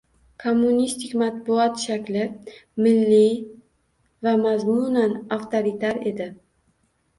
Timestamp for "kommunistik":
0.43-1.11